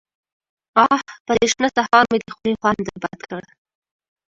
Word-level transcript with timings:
_اه! 0.89 0.97
په 1.25 1.31
دې 1.37 1.45
شنه 1.51 1.69
سهار 1.77 2.05
مې 2.11 2.17
د 2.21 2.27
خولې 2.35 2.53
خوند 2.61 2.79
در 2.87 2.97
بد 3.03 3.19
کړ. 3.29 3.43